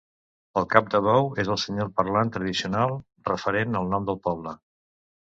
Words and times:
El 0.59 0.63
cap 0.75 0.87
de 0.93 1.01
bou 1.07 1.27
és 1.43 1.51
el 1.55 1.59
senyal 1.63 1.91
parlant 1.99 2.31
tradicional 2.37 2.97
referent 3.29 3.79
al 3.81 3.93
nom 3.93 4.09
del 4.09 4.19
poble. 4.29 4.57